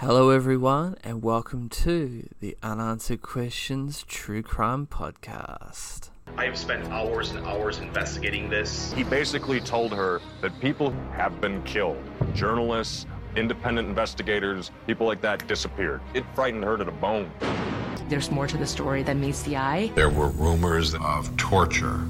[0.00, 6.10] Hello, everyone, and welcome to the Unanswered Questions True Crime Podcast.
[6.36, 8.92] I have spent hours and hours investigating this.
[8.92, 11.98] He basically told her that people have been killed.
[12.32, 16.00] Journalists, independent investigators, people like that disappeared.
[16.14, 17.28] It frightened her to the bone.
[18.08, 19.90] There's more to the story than meets the eye.
[19.96, 22.06] There were rumors of torture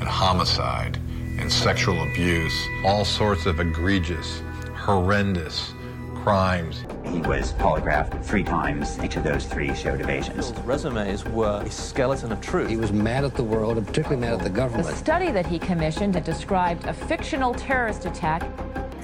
[0.00, 0.96] and homicide
[1.38, 4.40] and sexual abuse, all sorts of egregious,
[4.74, 5.74] horrendous
[6.22, 6.84] crimes.
[7.04, 8.98] He was polygraphed three times.
[9.02, 10.50] Each of those three showed evasions.
[10.50, 12.68] His resumes were a skeleton of truth.
[12.68, 14.88] He was mad at the world, and particularly mad at the government.
[14.88, 18.42] The study that he commissioned had described a fictional terrorist attack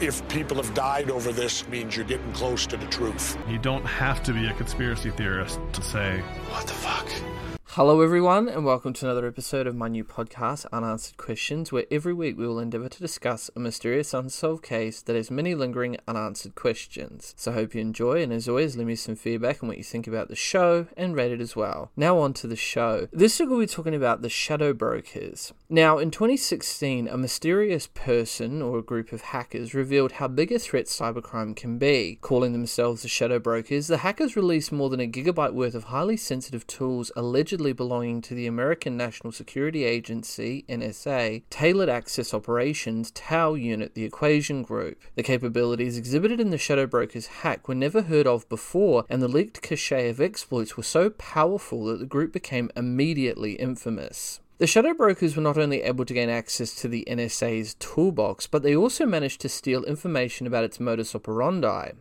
[0.00, 3.38] if people have died over this means you're getting close to the truth.
[3.48, 6.20] You don't have to be a conspiracy theorist to say,
[6.50, 7.33] What the fuck?
[7.74, 12.14] Hello, everyone, and welcome to another episode of my new podcast, Unanswered Questions, where every
[12.14, 16.54] week we will endeavour to discuss a mysterious unsolved case that has many lingering unanswered
[16.54, 17.34] questions.
[17.36, 19.82] So I hope you enjoy, and as always, leave me some feedback on what you
[19.82, 21.90] think about the show and rate it as well.
[21.96, 23.08] Now, on to the show.
[23.12, 25.52] This week we'll be talking about the Shadow Brokers.
[25.68, 30.60] Now, in 2016, a mysterious person or a group of hackers revealed how big a
[30.60, 32.20] threat cybercrime can be.
[32.20, 36.16] Calling themselves the Shadow Brokers, the hackers released more than a gigabyte worth of highly
[36.16, 43.54] sensitive tools allegedly belonging to the American National Security Agency, NSA, Tailored Access Operations, TAO
[43.54, 45.02] unit, the Equation Group.
[45.14, 49.28] The capabilities exhibited in the Shadow Brokers hack were never heard of before, and the
[49.28, 54.40] leaked cache of exploits were so powerful that the group became immediately infamous.
[54.58, 58.62] The Shadow Brokers were not only able to gain access to the NSA's toolbox, but
[58.62, 61.92] they also managed to steal information about its modus operandi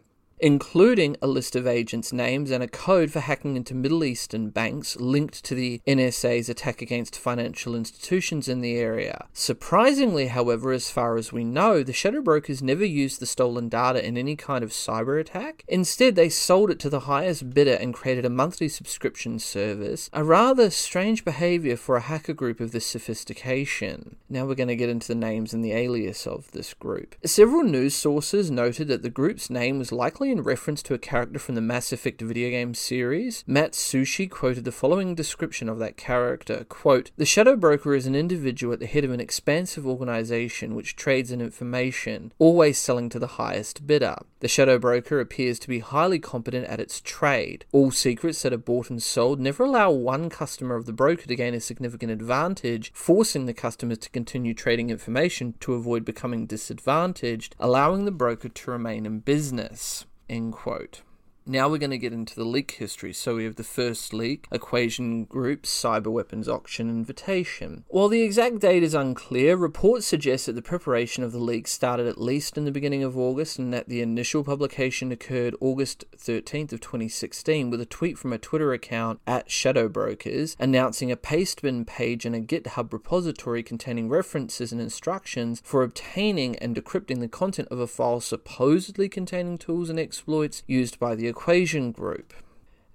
[0.44, 4.97] including a list of agents' names and a code for hacking into Middle Eastern banks
[4.97, 9.25] linked to the NSA's attack against financial institutions in the area.
[9.31, 14.05] Surprisingly, however, as far as we know, the Shadow Brokers never used the stolen data
[14.05, 15.64] in any kind of cyber attack.
[15.69, 20.25] Instead, they sold it to the highest bidder and created a monthly subscription service, a
[20.25, 24.17] rather strange behavior for a hacker group of this sophistication.
[24.27, 27.15] Now we're going to get into the names and the alias of this group.
[27.25, 31.38] Several news sources noted that the group's name was likely in reference to a character
[31.38, 33.44] from the Mass Effect video game series.
[33.45, 38.16] Matt Suiche quoted the following description of that character quote, The Shadow Broker is an
[38.16, 43.20] individual at the head of an expansive organization which trades in information, always selling to
[43.20, 44.16] the highest bidder.
[44.39, 47.66] The Shadow Broker appears to be highly competent at its trade.
[47.72, 51.36] All secrets that are bought and sold never allow one customer of the broker to
[51.36, 57.55] gain a significant advantage, forcing the customers to continue trading information to avoid becoming disadvantaged,
[57.60, 60.08] allowing the broker to remain in business.
[60.33, 61.04] End quote.
[61.45, 63.11] Now we're going to get into the leak history.
[63.11, 67.83] So we have the first leak, Equation Group Cyber Weapons Auction Invitation.
[67.89, 72.08] While the exact date is unclear, reports suggest that the preparation of the leak started
[72.08, 76.71] at least in the beginning of August and that the initial publication occurred August 13th
[76.71, 81.86] of 2016 with a tweet from a Twitter account at Shadow Brokers announcing a pastebin
[81.86, 87.67] page and a GitHub repository containing references and instructions for obtaining and decrypting the content
[87.70, 92.32] of a file supposedly containing tools and exploits used by the equation group.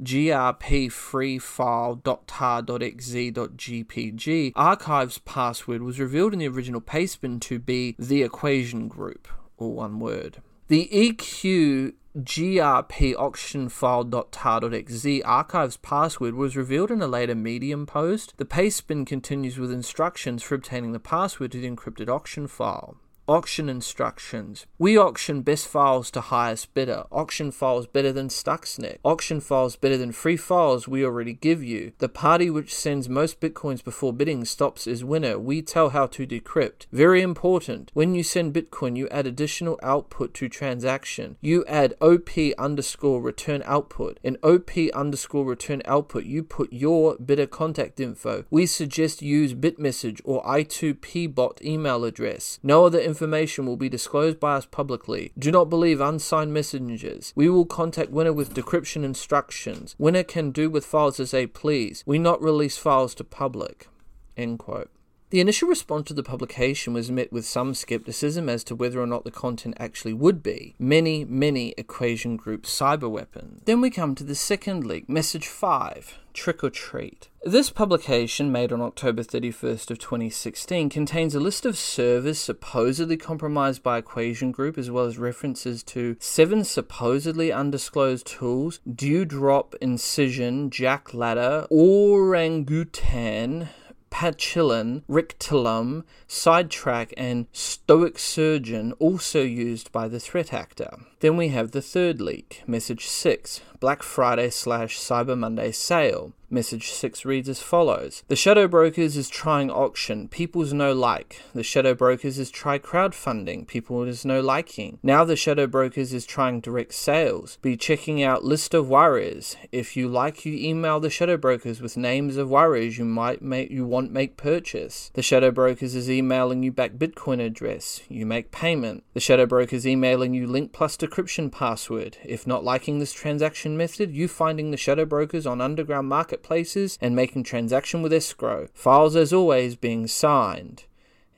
[4.56, 10.00] archives password was revealed in the original pastebin to be the equation group, or one
[10.00, 10.40] word.
[10.68, 18.38] The EQ grp auction file.tar.xz archives password was revealed in a later Medium post.
[18.38, 22.96] The paste bin continues with instructions for obtaining the password to the encrypted auction file.
[23.28, 24.66] Auction instructions.
[24.78, 27.06] We auction best files to highest bidder.
[27.10, 28.98] Auction files better than Stuxnet.
[29.02, 31.90] Auction files better than free files we already give you.
[31.98, 35.40] The party which sends most bitcoins before bidding stops is winner.
[35.40, 36.86] We tell how to decrypt.
[36.92, 37.90] Very important.
[37.94, 41.36] When you send bitcoin, you add additional output to transaction.
[41.40, 44.20] You add OP underscore return output.
[44.22, 48.44] In OP underscore return output, you put your bidder contact info.
[48.50, 52.60] We suggest use Bitmessage or I2P Bote email address.
[52.62, 55.32] No other information will be disclosed by us publicly.
[55.38, 57.32] Do not believe unsigned messages.
[57.36, 59.94] We will contact winner with decryption instructions.
[59.98, 62.02] Winner can do with files as they please.
[62.06, 63.88] We not release files to public.
[64.36, 64.90] End quote.
[65.30, 69.08] The initial response to the publication was met with some skepticism as to whether or
[69.08, 73.62] not the content actually would be many, many equation group cyber weapons.
[73.64, 77.28] Then we come to the second leak, message 5, Trick or Treat.
[77.44, 83.82] This publication, made on October 31st of 2016, contains a list of servers supposedly compromised
[83.82, 91.14] by Equation Group, as well as references to seven supposedly undisclosed tools: Dewdrop, Incision, Jack
[91.14, 93.70] Ladder, Orangutan.
[94.08, 101.00] Patchicillin, Reticulum, Sidetrack, and Stoic Surgeon, also used by the threat actor.
[101.20, 106.32] Then we have the third leak, message 6, Black Friday slash Cyber Monday sale.
[106.48, 111.42] Message 6 reads as follows The Shadow Brokers is trying auction, people's no like.
[111.54, 115.00] The Shadow Brokers is try crowdfunding, people is no liking.
[115.02, 117.58] Now the Shadow Brokers is trying direct sales.
[117.62, 119.56] Be checking out list of warriors.
[119.72, 123.72] If you like, you email the Shadow Brokers with names of warriors you might make
[123.72, 125.10] you want make purchase.
[125.14, 128.02] The Shadow Brokers is emailing you back Bitcoin address.
[128.08, 129.02] You make payment.
[129.14, 132.18] The Shadow Brokers emailing you link plus decryption password.
[132.24, 137.16] If not liking this transaction method, you finding the Shadow Brokers on underground marketplaces and
[137.16, 138.68] making transaction with escrow.
[138.74, 140.84] Files, as always, being signed.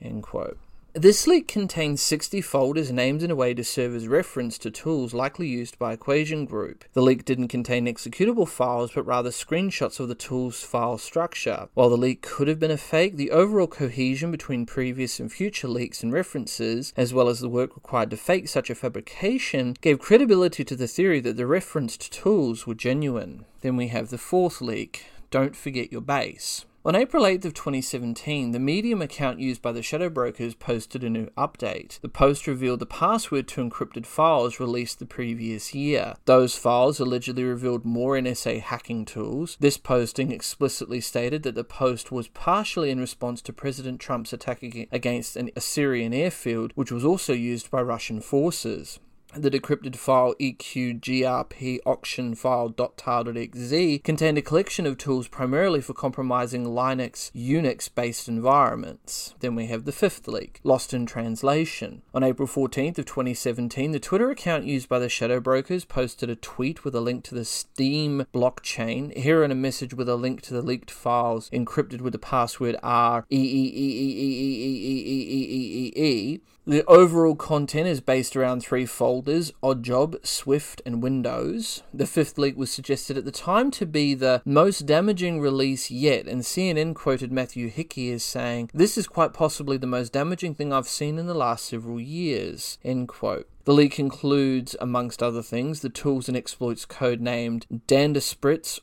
[0.01, 0.57] End quote.
[0.93, 5.13] This leak contains 60 folders named in a way to serve as reference to tools
[5.13, 6.83] likely used by Equation Group.
[6.93, 11.69] The leak didn't contain executable files, but rather screenshots of the tool's file structure.
[11.75, 15.67] While the leak could have been a fake, the overall cohesion between previous and future
[15.67, 19.99] leaks and references, as well as the work required to fake such a fabrication, gave
[19.99, 23.45] credibility to the theory that the referenced tools were genuine.
[23.61, 25.05] Then we have the fourth leak.
[25.29, 26.65] Don't forget your base.
[26.85, 31.09] On April 8th of 2017, the Medium account used by the Shadow Brokers posted a
[31.09, 31.99] new update.
[31.99, 36.13] The post revealed the password to encrypted files released the previous year.
[36.23, 39.57] Those files allegedly revealed more NSA hacking tools.
[39.59, 44.63] This posting explicitly stated that the post was partially in response to President Trump's attack
[44.63, 48.99] against an Assyrian airfield, which was also used by Russian forces
[49.35, 57.31] the decrypted file eqgrp auction file.tar.xz contained a collection of tools primarily for compromising Linux
[57.33, 59.35] Unix based environments.
[59.39, 62.01] Then we have the fifth leak, Lost in Translation.
[62.13, 66.35] On April 14th of 2017, the Twitter account used by the Shadow Brokers posted a
[66.35, 69.15] tweet with a link to the Steem blockchain.
[69.15, 72.77] Here in a message with a link to the leaked files encrypted with the password
[72.81, 76.41] R E E E E E E E E E E E.
[76.67, 81.83] The overall content is based around three folders Oddjob, Swift, and Windows.
[81.93, 86.27] The fifth leak was suggested at the time to be the most damaging release yet,
[86.27, 90.71] and CNN quoted Matthew Hickey as saying, This is quite possibly the most damaging thing
[90.71, 92.77] I've seen in the last several years.
[92.83, 93.47] End quote.
[93.65, 98.81] The leak includes, amongst other things, the tools and exploits code named Oddjob,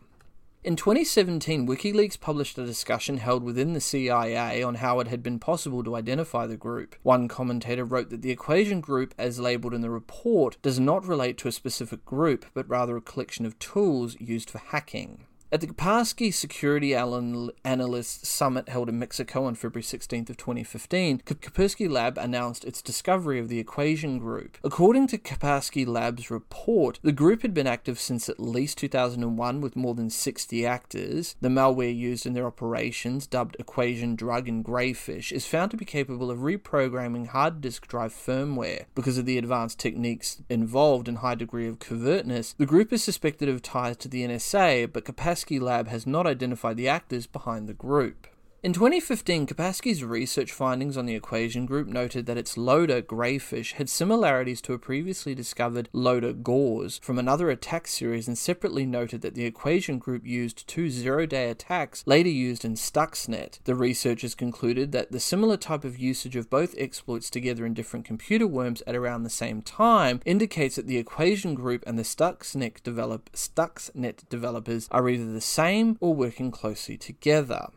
[0.68, 5.38] In 2017, WikiLeaks published a discussion held within the CIA on how it had been
[5.38, 6.94] possible to identify the group.
[7.02, 11.38] One commentator wrote that the equation group, as labeled in the report, does not relate
[11.38, 15.24] to a specific group, but rather a collection of tools used for hacking.
[15.50, 21.88] At the Kaspersky Security Analyst Summit held in Mexico on February 16th of 2015, Kaspersky
[21.88, 24.58] Lab announced its discovery of the Equation Group.
[24.62, 29.74] According to Kaspersky Lab's report, the group had been active since at least 2001 with
[29.74, 31.34] more than 60 actors.
[31.40, 35.86] The malware used in their operations, dubbed Equation Drug and Grayfish, is found to be
[35.86, 38.84] capable of reprogramming hard disk drive firmware.
[38.94, 43.48] Because of the advanced techniques involved and high degree of covertness, the group is suspected
[43.48, 47.68] of ties to the NSA, but Kaspersky Kaspersky Lab has not identified the actors behind
[47.68, 48.26] the group.
[48.60, 53.88] In 2015, Kaspersky's research findings on the equation group noted that its loader, Grayfish, had
[53.88, 59.36] similarities to a previously discovered loader, Gauss, from another attack series, and separately noted that
[59.36, 63.60] the equation group used two zero day attacks later used in Stuxnet.
[63.62, 68.06] The researchers concluded that the similar type of usage of both exploits together in different
[68.06, 72.82] computer worms at around the same time indicates that the equation group and the Stuxnet,
[72.82, 77.68] develop, Stuxnet developers are either the same or working closely together.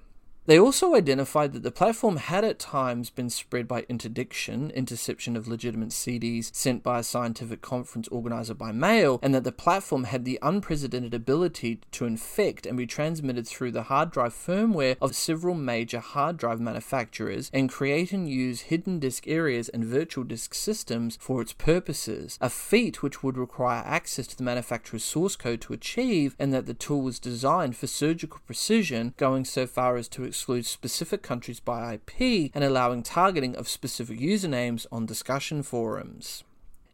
[0.51, 5.47] They also identified that the platform had at times been spread by interdiction, interception of
[5.47, 10.25] legitimate CDs sent by a scientific conference organizer by mail, and that the platform had
[10.25, 15.55] the unprecedented ability to infect and be transmitted through the hard drive firmware of several
[15.55, 21.17] major hard drive manufacturers and create and use hidden disk areas and virtual disk systems
[21.21, 25.71] for its purposes, a feat which would require access to the manufacturer's source code to
[25.71, 30.25] achieve, and that the tool was designed for surgical precision, going so far as to
[30.41, 36.43] exclude specific countries by IP and allowing targeting of specific usernames on discussion forums.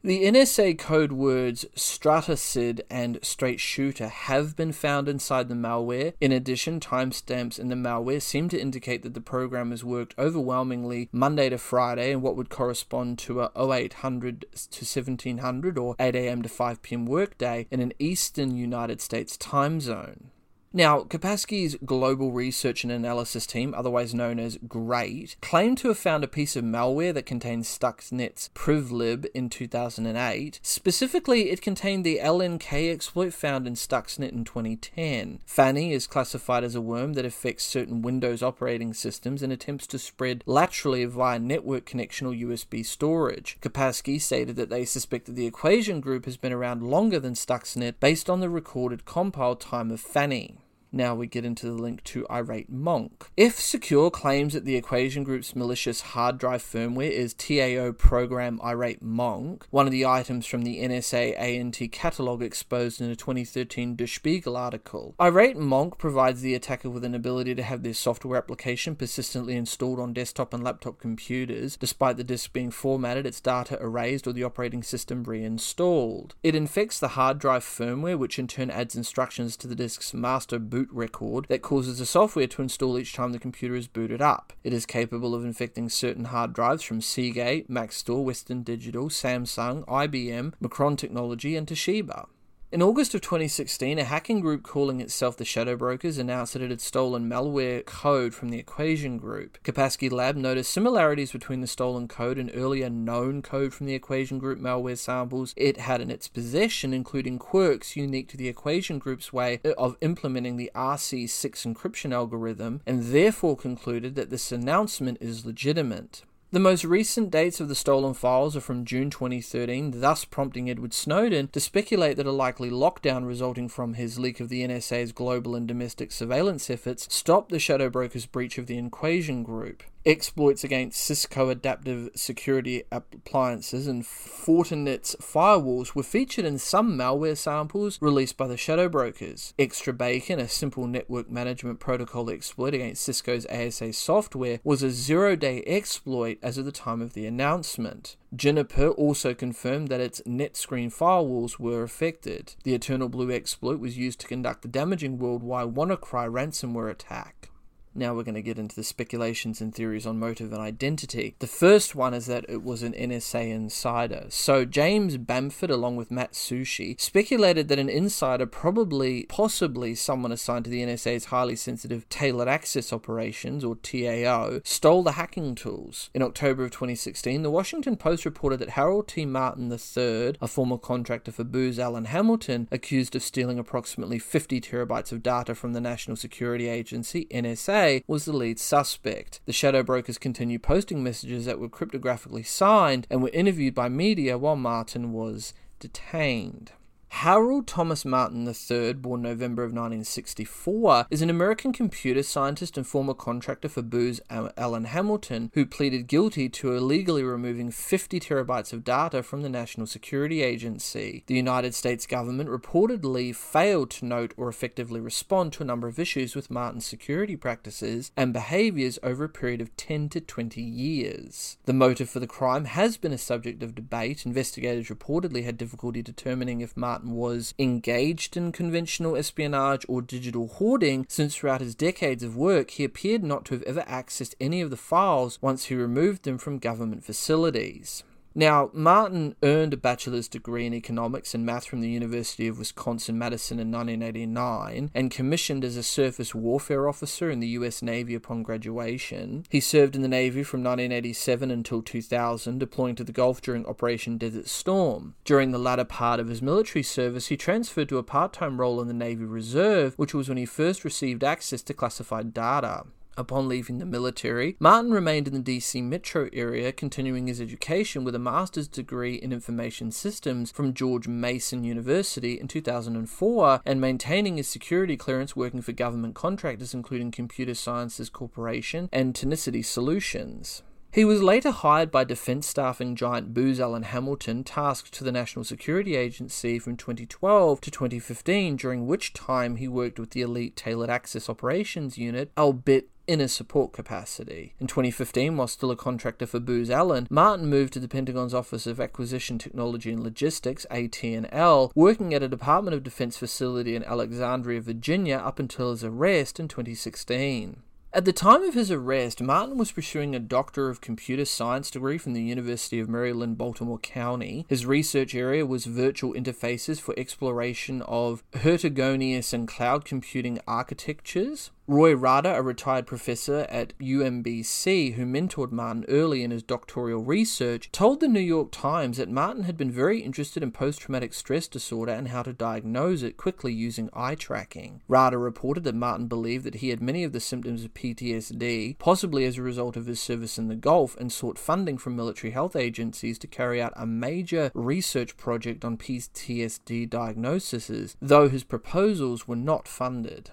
[0.03, 6.13] The NSA code words Straitacid and Straight Shooter have been found inside the malware.
[6.19, 11.47] In addition, timestamps in the malware seem to indicate that the programmers worked overwhelmingly Monday
[11.47, 16.49] to Friday in what would correspond to a 0800 to 1700 or 8 am to
[16.49, 20.31] 5 pm workday in an eastern United States time zone.
[20.73, 26.25] Now, Kaspersky's global research and analysis team, otherwise known as GREAT, claimed to have found
[26.25, 30.59] a piece of malware that contains Stuxnet's Privlib in 2008.
[30.61, 35.39] Specifically, it contained the LNK exploit found in Stuxnet in 2010.
[35.45, 39.97] Fanny is classified as a worm that affects certain Windows operating systems and attempts to
[39.97, 43.57] spread laterally via network connection or USB storage.
[43.61, 47.99] Kaspersky stated that they suspect that the equation group has been around longer than Stuxnet
[48.01, 50.56] based on the recorded compile time of Fanny.
[50.91, 53.29] Now we get into the link to Irate Monk.
[53.37, 59.65] F-Secure claims that the Equation Group's malicious hard drive firmware is TAO program Irate Monk,
[59.69, 64.55] one of the items from the NSA ANT catalog exposed in a 2013 Der Spiegel
[64.55, 69.55] article, Irate Monk provides the attacker with an ability to have their software application persistently
[69.55, 74.33] installed on desktop and laptop computers, despite the disk being formatted, its data erased, or
[74.33, 76.35] the operating system reinstalled.
[76.43, 80.59] It infects the hard drive firmware, which in turn adds instructions to the disk's master
[80.59, 84.53] boot record that causes the software to install each time the computer is booted up.
[84.63, 90.53] It is capable of infecting certain hard drives from Seagate, Maxtor, Western Digital, Samsung, IBM,
[90.61, 92.27] Micron Technology, and Toshiba.
[92.69, 96.69] In August of 2016, a hacking group calling itself the Shadow Brokers announced that it
[96.69, 99.57] had stolen malware code from the Equation Group.
[99.63, 104.37] Kaspersky Lab noticed similarities between the stolen code and earlier known code from the Equation
[104.37, 109.31] Group malware samples it had in its possession, including quirks unique to the Equation Group's
[109.31, 116.23] way of implementing the RC6 encryption algorithm, and therefore concluded that this announcement is legitimate.
[116.49, 120.93] The most recent dates of the stolen files are from June 2013, thus prompting Edward
[120.93, 125.55] Snowden to speculate that a likely lockdown resulting from his leak of the NSA's global
[125.55, 131.01] and domestic surveillance efforts stopped the Shadow Brokers' breach of the Equation Group exploits against
[131.01, 138.47] Cisco adaptive security appliances and Fortinet's firewalls were featured in some malware samples released by
[138.47, 139.53] the shadow brokers.
[139.59, 145.35] Extra Bacon, a simple network management protocol exploit against Cisco's ASA software, was a zero
[145.35, 148.15] day exploit as of the time of the announcement.
[148.33, 152.55] Juniper also confirmed that its NetScreen firewalls were affected.
[152.63, 157.49] The Eternal Blue exploit was used to conduct the damaging worldwide WannaCry ransomware attack.
[157.97, 161.35] Now we're going to get into the speculations and theories on motive and identity.
[161.39, 164.27] The first one is that it was an NSA insider.
[164.29, 170.65] So James Bamford, along with Matt Suiche, speculated that an insider, probably, possibly someone assigned
[170.65, 176.11] to the NSA's highly sensitive tailored access operations, or TAO, stole the hacking tools.
[176.13, 179.25] In October of 2016, the Washington Post reported that Harold T.
[179.25, 185.11] Martin III, a former contractor for Booz Allen Hamilton, accused of stealing approximately 50 terabytes
[185.11, 189.39] of data from the National Security Agency, NSA, was the lead suspect.
[189.45, 194.37] The shadow brokers continued posting messages that were cryptographically signed and were interviewed by media
[194.37, 196.71] while Martin was detained.
[197.09, 203.13] Harold Thomas Martin III, born November of 1964, is an American computer scientist and former
[203.13, 209.23] contractor for Booz Allen Hamilton who pleaded guilty to illegally removing 50 terabytes of data
[209.23, 211.23] from the National Security Agency.
[211.25, 215.97] The United States government reportedly failed to note or effectively respond to a number of
[215.97, 221.57] issues with Martin's security practices and behaviors over a period of 10 to 20 years.
[221.65, 224.25] The motive for the crime has been a subject of debate.
[224.25, 231.05] Investigators reportedly had difficulty determining if Martin was engaged in conventional espionage or digital hoarding,
[231.09, 234.69] since throughout his decades of work he appeared not to have ever accessed any of
[234.69, 238.03] the files once he removed them from government facilities.
[238.37, 243.17] Now, Martin earned a bachelor's degree in economics and math from the University of Wisconsin
[243.17, 248.43] Madison in 1989 and commissioned as a surface warfare officer in the US Navy upon
[248.43, 249.43] graduation.
[249.49, 254.19] He served in the Navy from 1987 until 2000, deploying to the Gulf during Operation
[254.19, 255.15] Desert Storm.
[255.25, 258.79] During the latter part of his military service, he transferred to a part time role
[258.79, 262.83] in the Navy Reserve, which was when he first received access to classified data.
[263.17, 268.13] Upon leaving the military, Martin remained in the DC metro area, continuing his education with
[268.13, 274.47] a master's degree in information systems from George Mason University in 2004 and maintaining his
[274.47, 280.61] security clearance working for government contractors including Computer Sciences Corporation and Tenacity Solutions.
[280.91, 285.43] He was later hired by defense staffing giant Booz Allen Hamilton, tasked to the National
[285.43, 290.89] Security Agency from 2012 to 2015, during which time he worked with the elite Tailored
[290.89, 294.53] Access Operations Unit, albeit in a support capacity.
[294.59, 298.67] In 2015, while still a contractor for Booz Allen, Martin moved to the Pentagon's Office
[298.67, 304.61] of Acquisition Technology and Logistics, AT&L, working at a Department of Defense facility in Alexandria,
[304.61, 307.63] Virginia up until his arrest in 2016.
[307.93, 311.97] At the time of his arrest, Martin was pursuing a Doctor of Computer Science degree
[311.97, 314.45] from the University of Maryland, Baltimore County.
[314.49, 321.49] His research area was virtual interfaces for exploration of heterogeneous and cloud computing architectures.
[321.69, 327.69] Roy Rada, a retired professor at UMBC who mentored Martin early in his doctoral research,
[327.73, 331.45] told the New York Times that Martin had been very interested in post traumatic stress
[331.45, 334.81] disorder and how to diagnose it quickly using eye tracking.
[334.87, 339.25] Rada reported that Martin believed that he had many of the symptoms of PTSD, possibly
[339.25, 342.55] as a result of his service in the Gulf, and sought funding from military health
[342.55, 349.35] agencies to carry out a major research project on PTSD diagnoses, though his proposals were
[349.35, 350.31] not funded.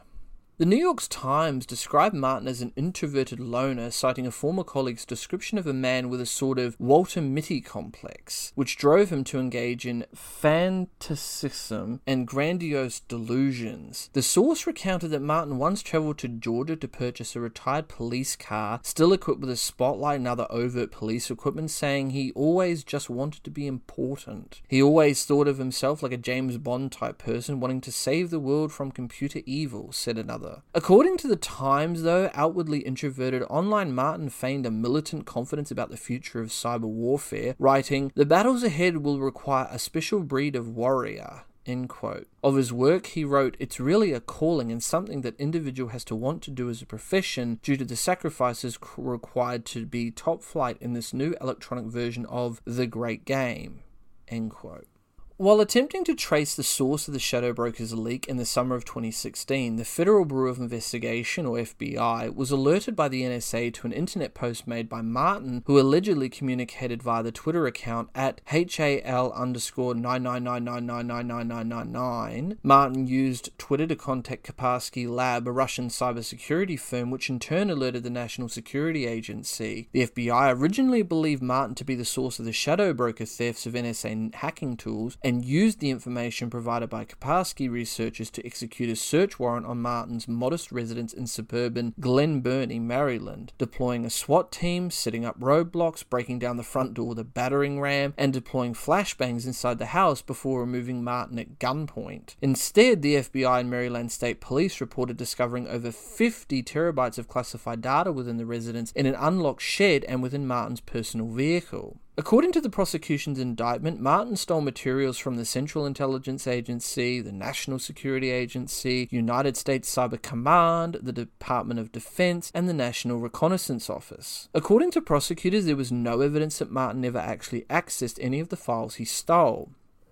[0.57, 5.59] The New York Times described Martin as an introverted loner, citing a former colleague's description
[5.59, 9.85] of a man with a sort of Walter Mitty complex, which drove him to engage
[9.85, 14.11] in fanaticism and grandiose delusions.
[14.13, 18.79] The source recounted that Martin once traveled to Georgia to purchase a retired police car,
[18.85, 23.43] still equipped with a spotlight and other overt police equipment, saying he always just wanted
[23.43, 24.63] to be important.
[24.69, 28.39] He always thought of himself like a James Bond type person, wanting to save the
[28.39, 30.44] world from computer evil, said another.
[30.75, 35.97] According to the Times, though, outwardly introverted, online Martin feigned a militant confidence about the
[35.97, 41.43] future of cyber warfare, writing, The battles ahead will require a special breed of warrior.
[41.67, 42.27] End quote.
[42.43, 46.15] Of his work, he wrote, It's really a calling and something that individual has to
[46.15, 50.77] want to do as a profession due to the sacrifices required to be top flight
[50.81, 53.81] in this new electronic version of the great game.
[54.29, 54.87] End quote.
[55.37, 58.85] While attempting to trace the source of the Shadow Brokers leak in the summer of
[58.85, 63.93] 2016, the Federal Bureau of Investigation, or FBI, was alerted by the NSA to an
[63.93, 69.95] internet post made by Martin, who allegedly communicated via the Twitter account at HAL underscore
[69.95, 72.59] 999999999.
[72.63, 78.05] Martin used Twitter to contact Kaspersky Lab, a Russian cybersecurity firm, which in turn alerted
[78.05, 79.89] the National Security Agency.
[79.91, 83.73] The FBI originally believed Martin to be the source of the Shadow Broker thefts of
[83.73, 89.39] NSA hacking tools and used the information provided by Kaspersky researchers to execute a search
[89.39, 95.25] warrant on Martin's modest residence in suburban Glen Burnie, Maryland, deploying a SWAT team, setting
[95.25, 99.79] up roadblocks, breaking down the front door with a battering ram, and deploying flashbangs inside
[99.79, 102.37] the house before removing Martin at gunpoint.
[102.43, 108.13] Instead, the FBI and Maryland State Police reported discovering over 50 terabytes of classified data
[108.13, 111.99] within the residence in an unlocked shed and within Martin's personal vehicle.
[112.17, 117.81] According to the prosecution's indictment, Martin stole materials from the Central Intelligence Agency, the National
[117.81, 124.49] Security Agency, United States Cyber Command, the Department of Defense, and the National Reconnaissance Office.
[124.55, 128.57] According to prosecutors, there was no evidence that Martin ever actually accessed any of the
[128.57, 129.71] files he stole.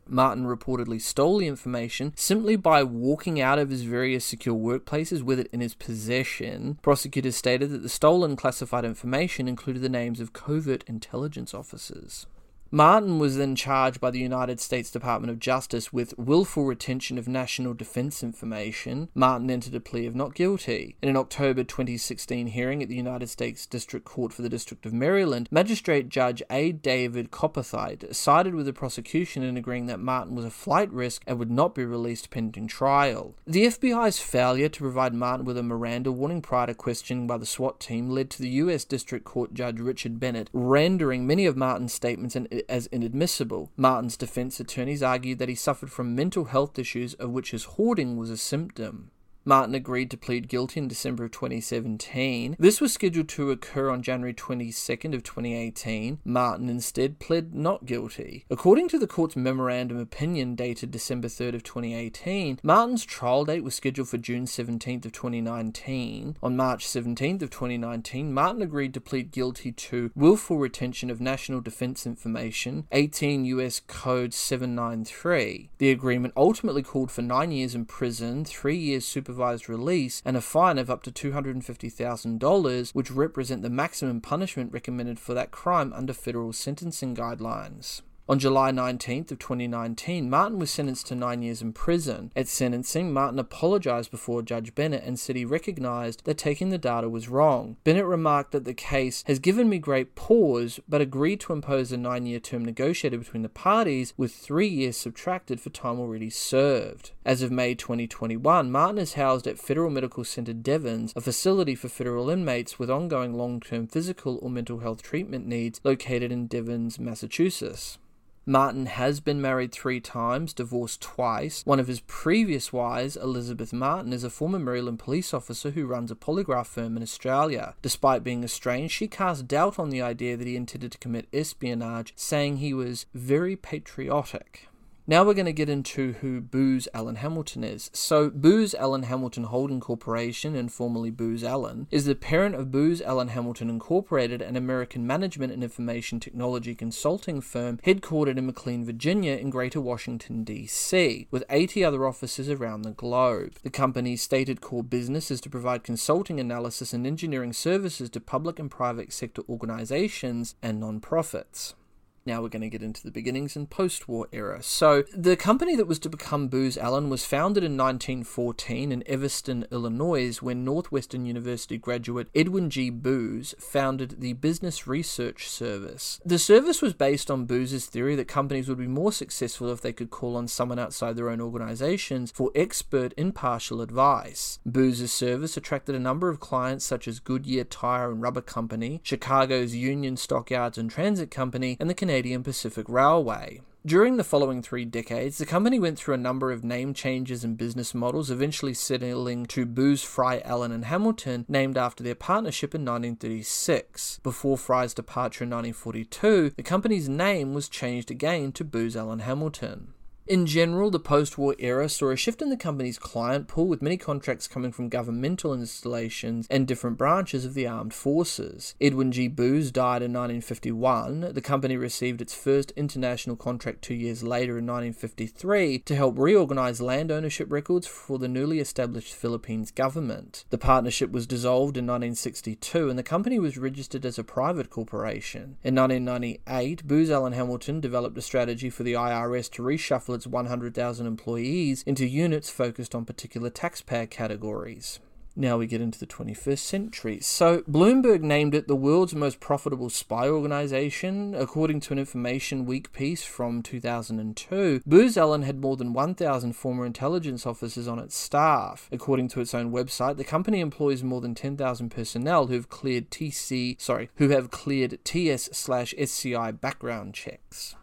[0.08, 5.38] Martin reportedly stole the information simply by walking out of his various secure workplaces with
[5.38, 6.78] it in his possession.
[6.82, 12.26] Prosecutors stated that the stolen classified information included the names of covert intelligence officers.
[12.74, 17.28] Martin was then charged by the United States Department of Justice with willful retention of
[17.28, 19.10] national defense information.
[19.14, 20.96] Martin entered a plea of not guilty.
[21.02, 24.94] In an October 2016 hearing at the United States District Court for the District of
[24.94, 26.72] Maryland, Magistrate Judge A.
[26.72, 31.38] David Copperthite sided with the prosecution in agreeing that Martin was a flight risk and
[31.38, 33.34] would not be released pending trial.
[33.46, 37.44] The FBI's failure to provide Martin with a Miranda warning prior to questioning by the
[37.44, 38.86] SWAT team led to the U.S.
[38.86, 43.70] District Court Judge Richard Bennett rendering many of Martin's statements and as inadmissible.
[43.76, 48.16] Martin's defense attorneys argued that he suffered from mental health issues of which his hoarding
[48.16, 49.10] was a symptom.
[49.44, 52.54] Martin agreed to plead guilty in December of 2017.
[52.58, 56.20] This was scheduled to occur on January 22nd of 2018.
[56.24, 58.44] Martin instead pled not guilty.
[58.48, 63.74] According to the court's memorandum opinion dated December 3rd of 2018, Martin's trial date was
[63.74, 66.36] scheduled for June 17th of 2019.
[66.40, 71.60] On March 17th of 2019, Martin agreed to plead guilty to willful retention of national
[71.60, 75.70] defense information, 18 US Code 793.
[75.78, 80.36] The agreement ultimately called for 9 years in prison, 3 years supervised supervised release and
[80.36, 85.92] a fine of up to $250,000, which represent the maximum punishment recommended for that crime
[85.94, 88.02] under federal sentencing guidelines.
[88.28, 92.30] On July 19th of 2019, Martin was sentenced to nine years in prison.
[92.36, 97.08] At sentencing, Martin apologized before Judge Bennett and said he recognized that taking the data
[97.08, 97.78] was wrong.
[97.82, 101.96] Bennett remarked that the case has given me great pause, but agreed to impose a
[101.96, 107.10] nine-year term negotiated between the parties, with three years subtracted for time already served.
[107.24, 111.88] As of May 2021, Martin is housed at Federal Medical Center Devens, a facility for
[111.88, 117.98] federal inmates with ongoing long-term physical or mental health treatment needs located in Devens, Massachusetts.
[118.44, 121.62] Martin has been married three times, divorced twice.
[121.64, 126.10] One of his previous wives, Elizabeth Martin, is a former Maryland police officer who runs
[126.10, 127.74] a polygraph firm in Australia.
[127.82, 132.12] Despite being estranged, she cast doubt on the idea that he intended to commit espionage,
[132.16, 134.68] saying he was very patriotic.
[135.12, 137.90] Now we're going to get into who Booz Allen Hamilton is.
[137.92, 143.02] So, Booz Allen Hamilton Holding Corporation, and formerly Booz Allen, is the parent of Booz
[143.02, 149.34] Allen Hamilton Incorporated, an American management and information technology consulting firm headquartered in McLean, Virginia,
[149.34, 153.56] in Greater Washington, D.C., with 80 other offices around the globe.
[153.62, 158.58] The company's stated core business is to provide consulting, analysis, and engineering services to public
[158.58, 161.74] and private sector organizations and nonprofits.
[162.24, 164.62] Now we're going to get into the beginnings and post war era.
[164.62, 169.66] So, the company that was to become Booz Allen was founded in 1914 in Evanston,
[169.72, 172.90] Illinois, when Northwestern University graduate Edwin G.
[172.90, 176.20] Booz founded the Business Research Service.
[176.24, 179.92] The service was based on Booz's theory that companies would be more successful if they
[179.92, 184.60] could call on someone outside their own organizations for expert, impartial advice.
[184.64, 189.74] Booz's service attracted a number of clients such as Goodyear Tire and Rubber Company, Chicago's
[189.74, 193.62] Union Stockyards and Transit Company, and the Pacific Railway.
[193.86, 197.56] During the following three decades, the company went through a number of name changes and
[197.56, 202.82] business models, eventually settling to Booz, Fry, Allen, and Hamilton, named after their partnership in
[202.82, 204.20] 1936.
[204.22, 209.94] Before Fry's departure in 1942, the company's name was changed again to Booz Allen Hamilton.
[210.32, 213.82] In general, the post war era saw a shift in the company's client pool, with
[213.82, 218.74] many contracts coming from governmental installations and different branches of the armed forces.
[218.80, 219.28] Edwin G.
[219.28, 221.34] Booz died in 1951.
[221.34, 226.80] The company received its first international contract two years later in 1953 to help reorganize
[226.80, 230.46] land ownership records for the newly established Philippines government.
[230.48, 235.58] The partnership was dissolved in 1962 and the company was registered as a private corporation.
[235.62, 241.06] In 1998, Booz Allen Hamilton developed a strategy for the IRS to reshuffle its 100,000
[241.06, 245.00] employees into units focused on particular taxpayer categories.
[245.34, 247.18] Now we get into the 21st century.
[247.20, 251.34] So, Bloomberg named it the world's most profitable spy organization.
[251.34, 256.84] According to an Information Week piece from 2002, Booz Allen had more than 1,000 former
[256.84, 258.90] intelligence officers on its staff.
[258.92, 263.10] According to its own website, the company employs more than 10,000 personnel who have cleared
[263.10, 267.74] TC, sorry, who have cleared TS/SCI background checks.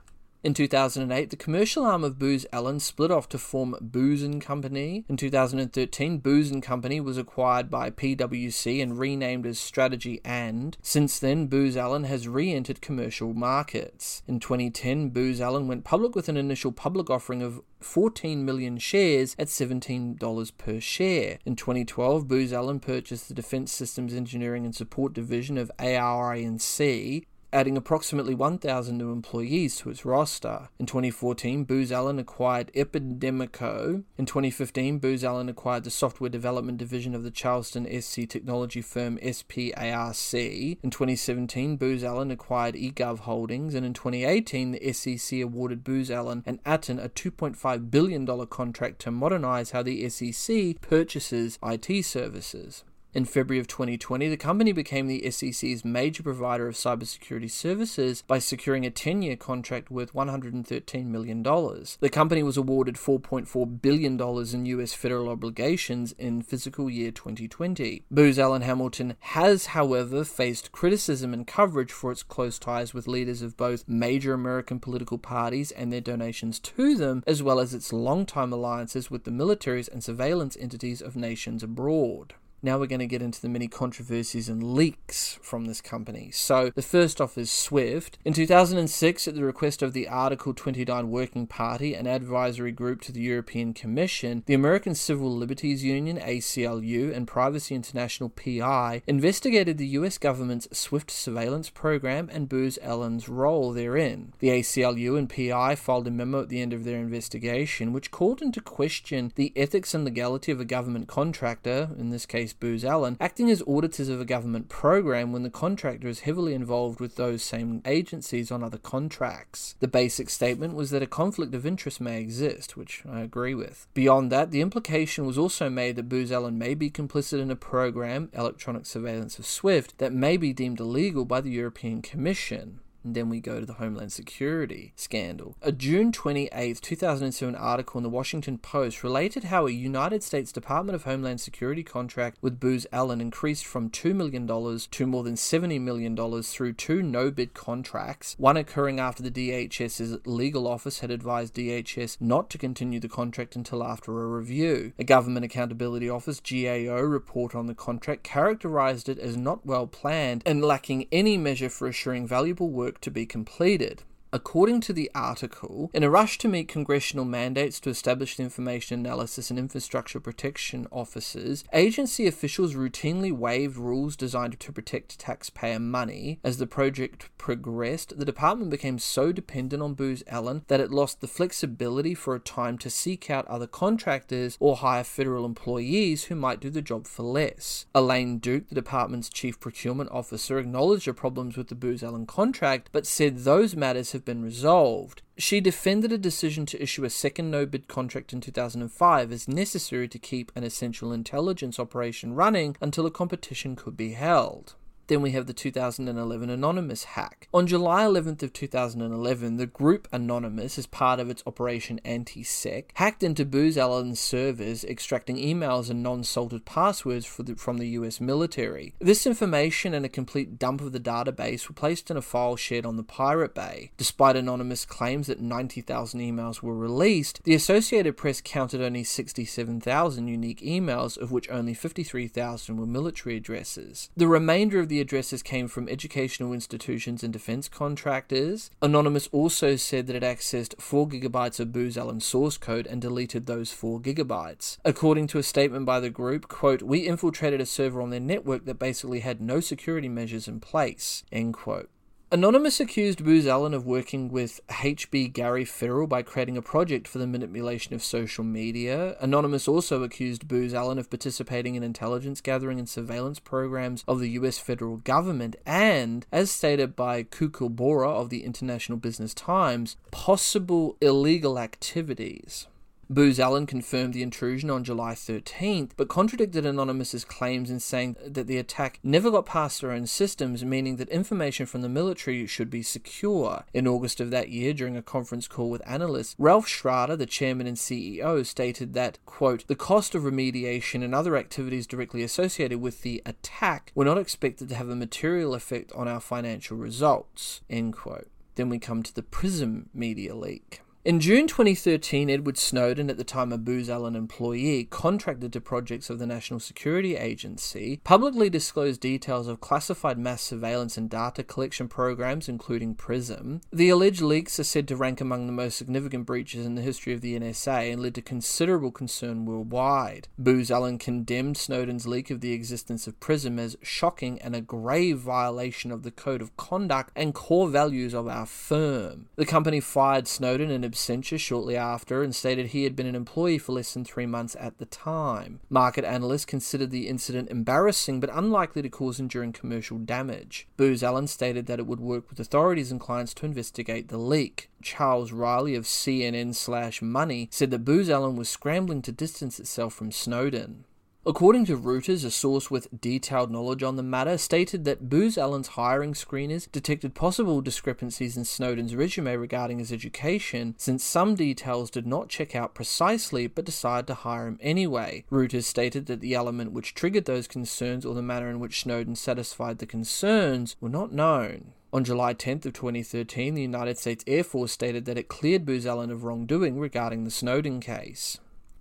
[0.42, 5.04] In 2008, the commercial arm of Booz Allen split off to form Booz & Company.
[5.10, 10.78] In 2013, Booz & Company was acquired by PwC and renamed as Strategy and.
[10.82, 14.24] Since then, Booz Allen has re-entered commercial markets.
[14.30, 19.36] In 2010, Booz Allen went public with an initial public offering of 14 million shares
[19.38, 21.40] at $17 per share.
[21.46, 27.76] In 2012, Booz Allen purchased the Defense Systems Engineering and Support Division of ARINC adding
[27.78, 30.70] approximately 1,000 new employees to its roster.
[30.80, 34.04] In 2014, Booz Allen acquired Epidemico.
[34.18, 39.18] In 2015, Booz Allen acquired the software development division of the Charleston SC technology firm
[39.18, 40.78] SPARC.
[40.84, 46.44] In 2017, Booz Allen acquired eGov Holdings, and in 2018, the SEC awarded Booz Allen
[46.46, 52.84] and Aten a $2.5 billion contract to modernize how the SEC purchases IT services.
[53.12, 58.38] In February of 2020, the company became the SEC's major provider of cybersecurity services by
[58.38, 61.42] securing a 10 year contract worth $113 million.
[61.42, 68.04] The company was awarded $4.4 billion in US federal obligations in fiscal year 2020.
[68.12, 73.42] Booz Allen Hamilton has, however, faced criticism and coverage for its close ties with leaders
[73.42, 77.92] of both major American political parties and their donations to them, as well as its
[77.92, 82.36] long-time alliances with the militaries and surveillance entities of nations abroad.
[82.62, 86.30] Now we're going to get into the many controversies and leaks from this company.
[86.32, 88.18] So, the first off is Swift.
[88.26, 93.14] In 2006, at the request of the Article 29 Working Party, an advisory group to
[93.14, 99.88] the European Commission, the American Civil Liberties Union, ACLU, and Privacy International, PI, investigated the
[99.88, 104.34] US government's Swift surveillance program and Booz Allen's role therein.
[104.40, 108.42] The ACLU and PI filed a memo at the end of their investigation which called
[108.42, 113.18] into question the ethics and legality of a government contractor, in this case, Booz Allen,
[113.20, 117.44] acting as auditors of a government program when the contractor is heavily involved with those
[117.44, 119.76] same agencies on other contracts.
[119.80, 123.88] The basic statement was that a conflict of interest may exist, which I agree with.
[123.94, 127.56] Beyond that, the implication was also made that Booz Allen may be complicit in a
[127.56, 132.80] program, electronic surveillance of SWIFT, that may be deemed illegal by the European Commission.
[133.04, 135.56] And then we go to the Homeland Security scandal.
[135.62, 140.96] A June 28, 2007 article in the Washington Post related how a United States Department
[140.96, 145.80] of Homeland Security contract with Booz Allen increased from $2 million to more than $70
[145.80, 151.56] million through two no bid contracts, one occurring after the DHS's legal office had advised
[151.56, 154.94] DHS not to continue the contract until after a review.
[155.00, 160.44] A Government Accountability Office GAO report on the contract characterized it as not well planned
[160.46, 164.04] and lacking any measure for assuring valuable work to be completed.
[164.32, 169.00] According to the article, in a rush to meet congressional mandates to establish the Information
[169.00, 176.40] Analysis and Infrastructure Protection Offices, agency officials routinely waived rules designed to protect taxpayer money.
[176.44, 181.22] As the project progressed, the department became so dependent on Booz Allen that it lost
[181.22, 186.36] the flexibility for a time to seek out other contractors or hire federal employees who
[186.36, 187.88] might do the job for less.
[187.96, 192.90] Elaine Duke, the department's chief procurement officer, acknowledged the problems with the Booz Allen contract,
[192.92, 195.22] but said those matters have have been resolved.
[195.38, 200.08] She defended a decision to issue a second no bid contract in 2005 as necessary
[200.10, 204.76] to keep an essential intelligence operation running until a competition could be held.
[205.10, 207.48] Then we have the 2011 Anonymous hack.
[207.52, 213.24] On July 11th of 2011, the group Anonymous, as part of its Operation Anti-Sec, hacked
[213.24, 218.94] into Booz Allen's servers, extracting emails and non-salted passwords the, from the US military.
[219.00, 222.86] This information and a complete dump of the database were placed in a file shared
[222.86, 223.90] on the Pirate Bay.
[223.98, 230.62] Despite Anonymous claims that 90,000 emails were released, the Associated Press counted only 67,000 unique
[230.62, 234.12] emails, of which only 53,000 were military addresses.
[234.16, 238.72] The remainder of the addresses came from educational institutions and defense contractors.
[238.82, 243.46] Anonymous also said that it accessed 4 gigabytes of Booz Allen source code and deleted
[243.46, 244.78] those 4 gigabytes.
[244.84, 248.66] According to a statement by the group, quote, we infiltrated a server on their network
[248.66, 251.90] that basically had no security measures in place, end quote.
[252.32, 257.26] Anonymous accused Booz Allen of working with HBGary Federal by creating a project for the
[257.26, 259.18] manipulation of social media.
[259.20, 264.30] Anonymous also accused Booz Allen of participating in intelligence gathering and surveillance programs of the
[264.30, 270.98] US federal government and, as stated by Kukil Bora of the International Business Times, possible
[271.02, 272.68] illegal activities.
[273.12, 278.46] Booz Allen confirmed the intrusion on July 13th, but contradicted Anonymous's claims in saying that
[278.46, 282.70] the attack never got past their own systems, meaning that information from the military should
[282.70, 283.64] be secure.
[283.74, 287.66] In August of that year, during a conference call with analysts, Ralph Shrader, the chairman
[287.66, 293.02] and CEO, stated that, quote, the cost of remediation and other activities directly associated with
[293.02, 297.94] the attack were not expected to have a material effect on our financial results, end
[297.94, 298.30] quote.
[298.54, 300.82] Then we come to the Prism media leak.
[301.06, 306.10] In June 2013, Edward Snowden, at the time a Booz Allen employee contracted to projects
[306.10, 311.88] of the National Security Agency, publicly disclosed details of classified mass surveillance and data collection
[311.88, 313.62] programs, including PRISM.
[313.72, 317.14] The alleged leaks are said to rank among the most significant breaches in the history
[317.14, 320.28] of the NSA and led to considerable concern worldwide.
[320.38, 325.20] Booz Allen condemned Snowden's leak of the existence of PRISM as shocking and a grave
[325.20, 329.30] violation of the code of conduct and core values of our firm.
[329.38, 333.58] The company fired Snowden and absentia shortly after and stated he had been an employee
[333.58, 335.60] for less than three months at the time.
[335.70, 340.68] Market analysts considered the incident embarrassing but unlikely to cause enduring commercial damage.
[340.78, 344.70] Booz Allen stated that it would work with authorities and clients to investigate the leak.
[344.82, 349.94] Charles Riley of CNN slash Money said that Booz Allen was scrambling to distance itself
[349.94, 350.86] from Snowden.
[351.26, 355.68] According to Reuters, a source with detailed knowledge on the matter stated that Booz Allen's
[355.70, 362.08] hiring screeners detected possible discrepancies in Snowden's resume regarding his education, since some details did
[362.08, 365.26] not check out precisely but decided to hire him anyway.
[365.30, 369.18] Reuters stated that the element which triggered those concerns or the manner in which Snowden
[369.18, 371.74] satisfied the concerns were not known.
[371.92, 375.86] On July 10th of 2013, the United States Air Force stated that it cleared Booz
[375.86, 378.40] Allen of wrongdoing regarding the Snowden case.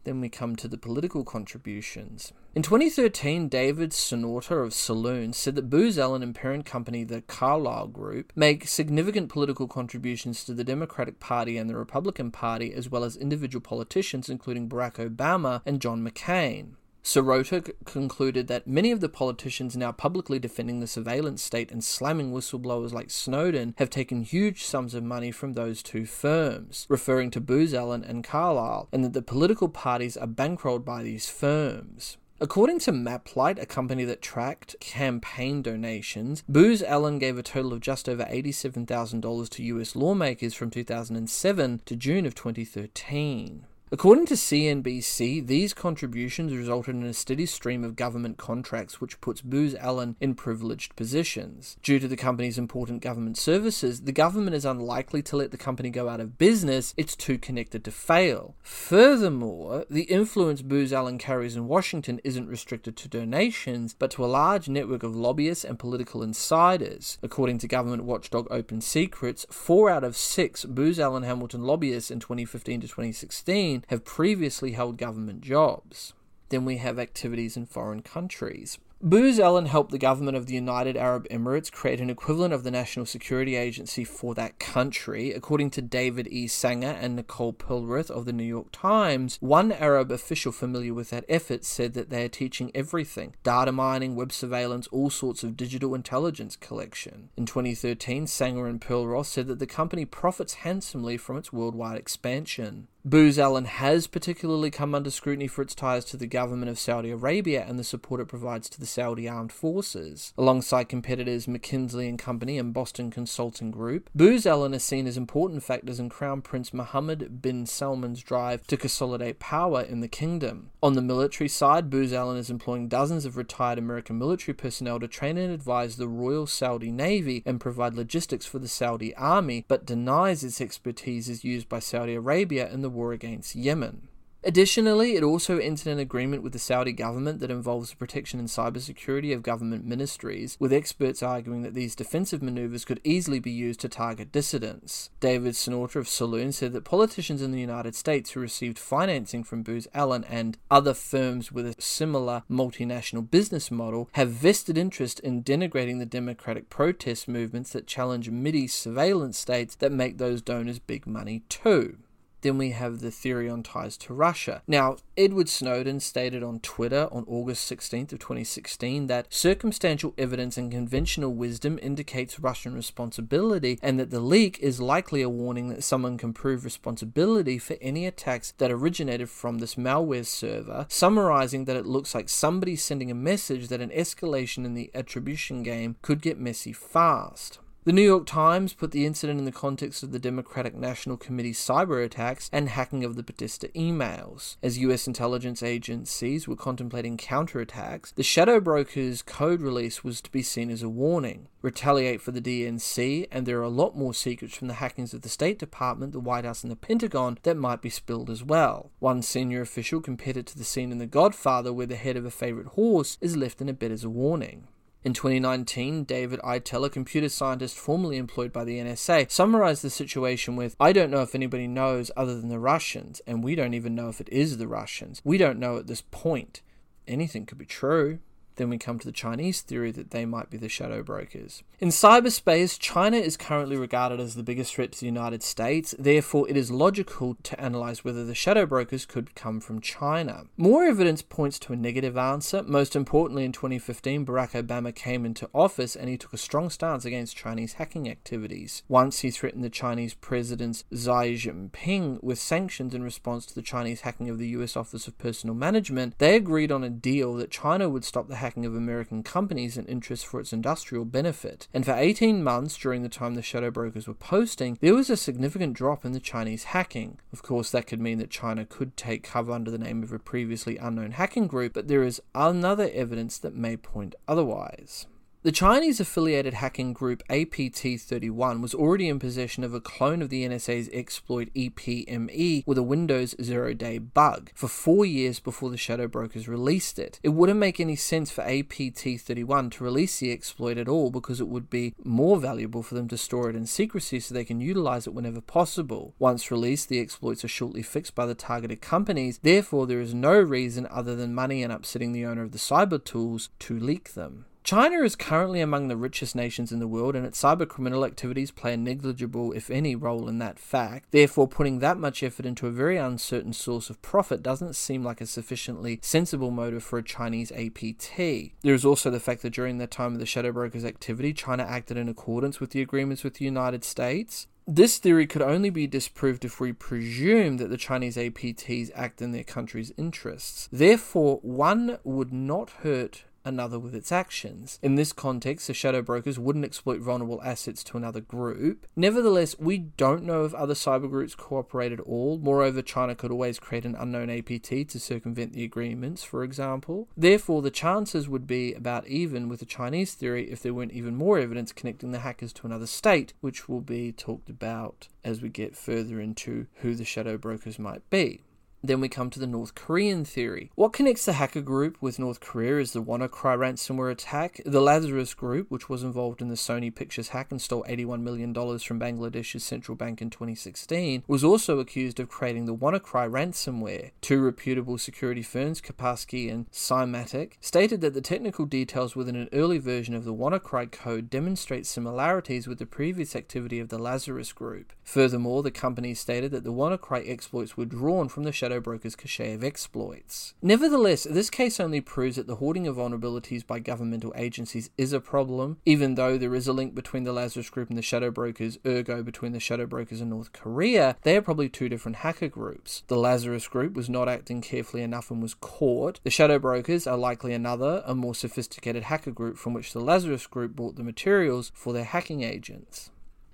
[0.09, 2.33] Then we come to the political contributions.
[2.55, 7.89] In 2013, David Sirota of Salon said that Booz Allen and parent company, the Carlyle
[7.89, 13.05] Group, make significant political contributions to the Democratic Party and the Republican Party, as well
[13.05, 16.77] as individual politicians, including Barack Obama and John McCain.
[17.09, 22.33] Sirota concluded that many of the politicians now publicly defending the surveillance state and slamming
[22.35, 27.41] whistleblowers like Snowden have taken huge sums of money from those two firms, referring to
[27.41, 32.19] Booz Allen and Carlyle, and that the political parties are bankrolled by these firms.
[32.41, 37.81] According to Maplight, a company that tracked campaign donations, Booz Allen gave a total of
[37.81, 43.65] just over $87,000 to US lawmakers from 2007 to June of 2013.
[43.91, 49.41] According to CNBC, these contributions resulted in a steady stream of government contracts which puts
[49.41, 51.79] Booz Allen in privileged positions.
[51.83, 55.89] Due to the company's important government services, the government is unlikely to let the company
[55.89, 58.55] go out of business, it's too connected to fail.
[58.63, 64.27] Furthermore, the influence Booz Allen carries in Washington isn't restricted to donations, but to a
[64.27, 67.17] large network of lobbyists and political insiders.
[67.23, 72.21] According to government watchdog Open Secrets, four out of six Booz Allen Hamilton lobbyists in
[72.21, 76.13] 2015 to 2016 have previously held government jobs.
[76.49, 78.79] Then we have activities in foreign countries.
[79.01, 82.71] Booz Allen helped the government of the United Arab Emirates create an equivalent of the
[82.73, 85.33] National Security Agency for that country.
[85.33, 86.49] According to David E.
[86.49, 91.25] Sanger and Nicole Perlroth of the New York Times, one Arab official familiar with that
[91.29, 95.95] effort said that they are teaching everything data mining, web surveillance, all sorts of digital
[95.95, 97.29] intelligence collection.
[97.37, 102.89] In 2013, Sanger and Perlroth said that the company profits handsomely from its worldwide expansion.
[103.05, 107.11] Booz Allen has particularly come under scrutiny for its ties to the government of Saudi
[107.11, 110.35] Arabia and the support it provides to the Saudi armed forces.
[110.37, 115.63] Alongside competitors McKinsey and Company and Boston Consulting Group, Booz Allen is seen as important
[115.63, 120.71] factors in Crown Prince Mohammed bin Salman's drive to consolidate power in the kingdom.
[120.83, 125.09] On the military side, Booz Allen is employing dozens of retired American military personnel to
[125.09, 129.87] train and advise the Royal Saudi Navy and provide logistics for the Saudi army, but
[129.87, 134.09] denies its expertise is used by Saudi Arabia in the war against Yemen.
[134.45, 138.49] Additionally, it also entered an agreement with the Saudi government that involves the protection and
[138.49, 143.81] cybersecurity of government ministries, with experts arguing that these defensive maneuvers could easily be used
[143.81, 145.11] to target dissidents.
[145.19, 149.65] David Sirota of Salon said that politicians in the United States who received financing from
[149.65, 155.43] Booz Allen and other firms with a similar multinational business model have vested interest in
[155.43, 161.09] denigrating the democratic protest movements that challenge Mideast surveillance states that make those donors big
[161.09, 161.99] money too.
[162.43, 164.63] Then we have the theory on ties to Russia.
[164.67, 170.71] Now, Edward Snowden stated on Twitter on August 16th of 2016 that circumstantial evidence and
[170.71, 176.17] conventional wisdom indicates Russian responsibility and that the leak is likely a warning that someone
[176.17, 181.87] can prove responsibility for any attacks that originated from this malware server, summarizing that it
[181.87, 186.39] looks like somebody sending a message that an escalation in the attribution game could get
[186.39, 187.59] messy fast.
[187.89, 191.59] The New York Times put the incident in the context of the Democratic National Committee's
[191.59, 194.59] cyber attacks and hacking of the Podesta emails.
[194.63, 200.43] As US intelligence agencies were contemplating counterattacks, the Shadow Brokers code release was to be
[200.43, 201.49] seen as a warning.
[201.63, 205.23] Retaliate for the DNC, and there are a lot more secrets from the hackings of
[205.23, 208.91] the State Department, the White House, and the Pentagon that might be spilled as well.
[208.99, 212.27] One senior official compared it to the scene in The Godfather where the head of
[212.27, 214.69] a favorite horse is left in a bed as a warning.
[215.05, 220.57] In 2019, David Aitel, a computer scientist formerly employed by the NSA, summarized the situation
[220.57, 223.95] with I don't know if anybody knows other than the Russians, and we don't even
[223.95, 225.23] know if it is the Russians.
[225.25, 226.63] We don't know at this point.
[227.07, 228.19] Anything could be true.
[228.59, 231.63] Then we come to the Chinese theory that they might be the shadow brokers.
[231.79, 236.49] In cyberspace, China is currently regarded as the biggest threat to the United States, therefore,
[236.49, 240.47] it is logical to analyze whether the shadow brokers could come from China.
[240.57, 242.65] More evidence points to a negative answer.
[242.65, 247.05] Most importantly, in 2015, Barack Obama came into office and he took a strong stance
[247.05, 248.83] against Chinese hacking activities.
[248.89, 254.01] Once he threatened the Chinese president Xi Jinping with sanctions in response to the Chinese
[254.01, 257.89] hacking of the US Office of Personal Management, they agreed on a deal that China
[257.89, 261.69] would stop the hacking of American companies and interests for its industrial benefit.
[261.73, 265.17] And for 18 months during the time the shadow brokers were posting, there was a
[265.17, 267.19] significant drop in the Chinese hacking.
[267.33, 270.19] Of course, that could mean that China could take cover under the name of a
[270.19, 275.07] previously unknown hacking group, but there is another evidence that may point otherwise.
[275.49, 280.29] The Chinese affiliated hacking group APT 31 was already in possession of a clone of
[280.29, 285.79] the NSA's exploit EPME with a Windows zero day bug for four years before the
[285.79, 287.19] Shadow Brokers released it.
[287.23, 291.41] It wouldn't make any sense for APT 31 to release the exploit at all because
[291.41, 294.61] it would be more valuable for them to store it in secrecy so they can
[294.61, 296.15] utilize it whenever possible.
[296.19, 300.39] Once released, the exploits are shortly fixed by the targeted companies, therefore, there is no
[300.39, 304.45] reason other than money and upsetting the owner of the cyber tools to leak them.
[304.69, 308.75] China is currently among the richest nations in the world, and its cybercriminal activities play
[308.75, 311.11] a negligible, if any, role in that fact.
[311.11, 315.23] Therefore, putting that much effort into a very uncertain source of profit doesn't seem like
[315.23, 318.19] a sufficiently sensible motive for a Chinese APT.
[318.61, 321.63] There is also the fact that during the time of the Shadow Brokers activity, China
[321.63, 324.49] acted in accordance with the agreements with the United States.
[324.67, 329.33] This theory could only be disproved if we presume that the Chinese APTs act in
[329.33, 330.69] their country's interests.
[330.71, 334.79] Therefore, one would not hurt another with its actions.
[334.83, 338.87] In this context, the shadow brokers wouldn't exploit vulnerable assets to another group.
[338.97, 342.39] Nevertheless, we don't know if other cyber groups cooperate at all.
[342.39, 347.09] Moreover, China could always create an unknown APT to circumvent the agreements, for example.
[347.17, 351.17] Therefore, the chances would be about even with the Chinese theory if there weren't even
[351.17, 355.49] more evidence connecting the hackers to another state, which will be talked about as we
[355.49, 358.43] get further into who the shadow brokers might be.
[358.83, 360.71] Then we come to the North Korean theory.
[360.77, 364.61] What connects the hacker group with North Korea is the WannaCry ransomware attack.
[364.65, 368.55] The Lazarus Group, which was involved in the Sony Pictures hack and stole $81 million
[368.55, 374.13] from Bangladesh's central bank in 2016, was also accused of creating the WannaCry ransomware.
[374.21, 379.79] Two reputable security firms, Kaspersky and Symantec, stated that the technical details within an early
[379.79, 384.93] version of the WannaCry code demonstrate similarities with the previous activity of the Lazarus Group.
[385.03, 389.55] Furthermore, the company stated that the WannaCry exploits were drawn from the Shadow broker's cachet
[389.55, 390.55] of exploits.
[390.63, 395.21] Nevertheless, this case only proves that the hoarding of vulnerabilities by governmental agencies is a
[395.21, 398.79] problem, even though there is a link between the Lazarus Group and the shadow brokers,
[398.87, 403.03] ergo between the shadow brokers and North Korea, they are probably two different hacker groups.
[403.09, 406.21] The Lazarus Group was not acting carefully enough and was caught.
[406.25, 410.47] The shadow brokers are likely another, a more sophisticated hacker group from which the Lazarus
[410.47, 413.11] Group bought the materials for their hacking agents.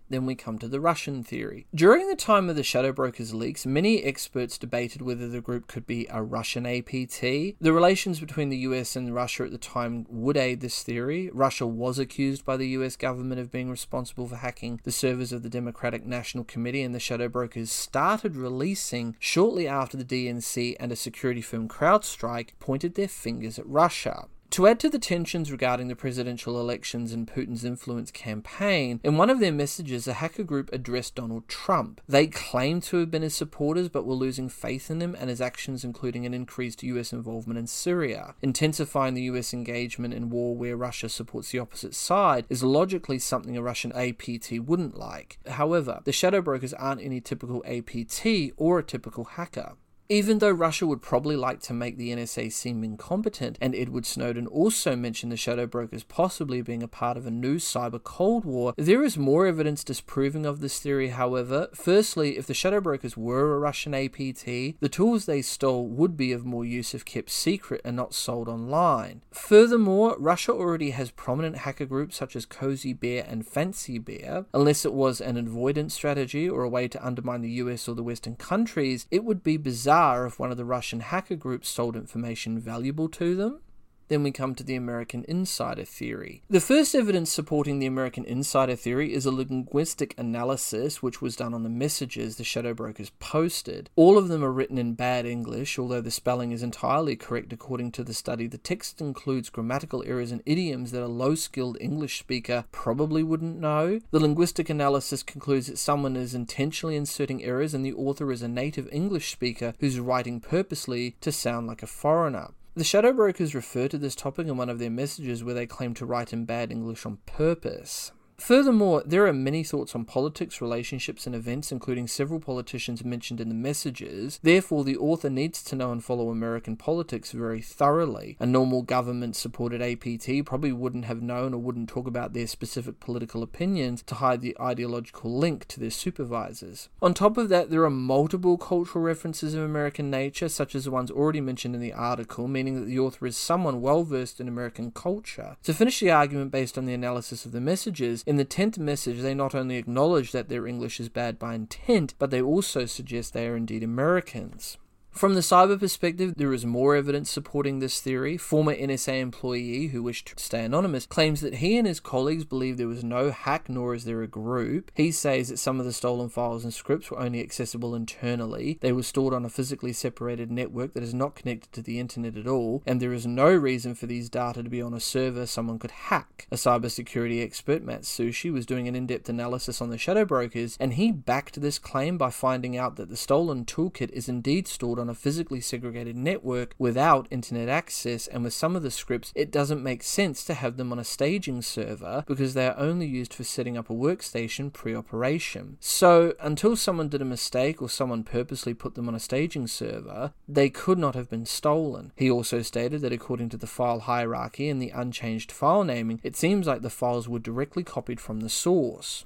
[0.09, 1.67] Then we come to the Russian theory.
[1.75, 5.87] During the time of the Shadow Brokers leaks, many experts debated whether the group could
[5.87, 7.21] be a Russian APT.
[7.21, 11.31] The relations between the US and Russia at the time would aid this theory.
[11.33, 15.43] Russia was accused by the US government of being responsible for hacking the servers of
[15.43, 20.93] the Democratic National Committee, and the Shadow Brokers started releasing shortly after the DNC and
[20.93, 24.27] a security firm CrowdStrike pointed their fingers at Russia.
[24.55, 29.29] To add to the tensions regarding the presidential elections and Putin's influence campaign, in one
[29.29, 32.01] of their messages, a hacker group addressed Donald Trump.
[32.07, 35.41] They claimed to have been his supporters but were losing faith in him and his
[35.41, 38.37] actions, including an increased US involvement in Syria.
[38.43, 43.57] Intensifying the US engagement in war where Russia supports the opposite side is logically something
[43.57, 45.37] a Russian APT wouldn't like.
[45.49, 49.73] However, the shadow brokers aren't any typical APT or a typical hacker.
[50.15, 54.47] Even though Russia would probably like to make the NSA seem incompetent, and Edward Snowden
[54.47, 58.75] also mentioned the shadow brokers possibly being a part of a new cyber Cold War,
[58.77, 61.67] there is more evidence disproving of this theory, however.
[61.75, 66.31] Firstly, if the shadow brokers were a Russian APT, the tools they stole would be
[66.31, 69.23] of more use if kept secret and not sold online.
[69.33, 74.47] Furthermore, Russia already has prominent hacker groups such as Cozy Bear and Fancy Bear.
[74.55, 78.05] Unless it was an avoidance strategy or a way to undermine the US or the
[78.05, 82.59] Western countries, it would be bizarre if one of the Russian hacker groups sold information
[82.59, 83.61] valuable to them.
[84.09, 86.43] Then we come to the American insider theory.
[86.51, 91.55] The first evidence supporting the American insider theory is a linguistic analysis which was done
[91.55, 93.91] on the messages the shadow brokers posted.
[93.97, 97.93] All of them are written in bad English, although the spelling is entirely correct according
[97.93, 98.47] to the study.
[98.47, 103.59] The text includes grammatical errors and idioms that a low skilled English speaker probably wouldn't
[103.59, 104.01] know.
[104.11, 108.49] The linguistic analysis concludes that someone is intentionally inserting errors and the author is a
[108.49, 112.51] native English speaker who's writing purposely to sound like a foreigner.
[112.77, 115.95] The shadow brokers refer to this topic in one of their messages where they claim
[115.95, 118.11] to write in bad English on purpose.
[118.37, 123.49] Furthermore, there are many thoughts on politics, relationships, and events, including several politicians mentioned in
[123.49, 124.41] the messages.
[124.43, 128.37] Therefore, the author needs to know and follow American politics very thoroughly.
[128.41, 133.01] A normal government supported APT probably wouldn't have known or wouldn't talk about their specific
[133.01, 136.89] political opinions to hide the ideological link to their supervisors.
[137.01, 140.91] On top of that, there are multiple cultural references of American nature, such as the
[140.91, 144.49] ones already mentioned in the article, meaning that the author is someone well versed in
[144.49, 145.57] American culture.
[145.63, 149.21] To finish the argument based on the analysis of the messages, in the 10th message,
[149.21, 153.33] they not only acknowledge that their English is bad by intent, but they also suggest
[153.33, 154.79] they are indeed Americans.
[155.15, 158.37] From the cyber perspective, there is more evidence supporting this theory.
[158.37, 162.79] Former NSA employee who wished to stay anonymous claims that he and his colleagues believe
[162.79, 164.91] there was no hack nor is there a group.
[164.93, 168.77] He says that some of the stolen files and scripts were only accessible internally.
[168.81, 172.37] They were stored on a physically separated network that is not connected to the internet
[172.37, 175.47] at all, and there is no reason for these data to be on a server
[175.47, 176.49] someone could hack.
[176.51, 180.95] A cybersecurity expert, Matt Suiche, was doing an in-depth analysis on the shadow brokers, and
[180.95, 185.04] he backed this claim by finding out that the stolen toolkit is indeed stored on
[185.09, 189.83] a physically segregated network without internet access, and with some of the scripts, it doesn't
[189.83, 193.45] make sense to have them on a staging server because they are only used for
[193.45, 195.77] setting up a workstation pre operation.
[195.81, 200.33] So, until someone did a mistake or someone purposely put them on a staging server,
[200.49, 202.13] they could not have been stolen.
[202.17, 206.37] He also stated that according to the file hierarchy and the unchanged file naming, it
[206.37, 209.25] seems like the files were directly copied from the source.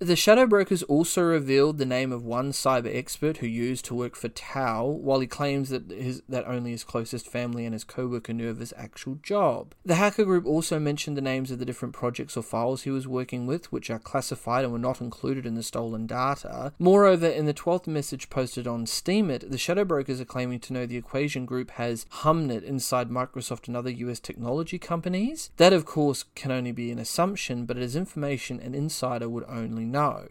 [0.00, 4.14] The Shadow Brokers also revealed the name of one cyber expert who used to work
[4.14, 8.32] for TAO, while he claims that his, that only his closest family and his co-worker
[8.32, 9.74] knew of his actual job.
[9.84, 13.08] The hacker group also mentioned the names of the different projects or files he was
[13.08, 16.72] working with, which are classified and were not included in the stolen data.
[16.78, 20.86] Moreover, in the 12th message posted on Steemit, the Shadow Brokers are claiming to know
[20.86, 25.50] the Equation Group has HUMINT inside Microsoft and other US technology companies.
[25.56, 29.44] That, of course, can only be an assumption, but it is information an insider would
[29.48, 30.28] only know.